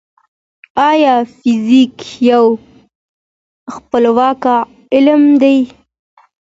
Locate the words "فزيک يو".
1.31-2.43